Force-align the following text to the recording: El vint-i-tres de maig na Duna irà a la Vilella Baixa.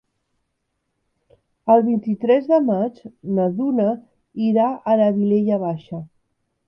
El 1.73 1.83
vint-i-tres 1.89 2.49
de 2.53 2.59
maig 2.71 3.03
na 3.41 3.45
Duna 3.61 3.87
irà 4.47 4.67
a 4.75 4.97
la 5.03 5.11
Vilella 5.19 5.61
Baixa. 5.67 6.01